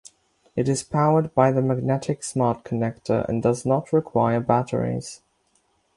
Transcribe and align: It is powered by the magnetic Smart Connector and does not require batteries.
It 0.55 0.67
is 0.67 0.81
powered 0.81 1.31
by 1.35 1.51
the 1.51 1.61
magnetic 1.61 2.23
Smart 2.23 2.63
Connector 2.63 3.23
and 3.29 3.43
does 3.43 3.67
not 3.67 3.93
require 3.93 4.39
batteries. 4.39 5.21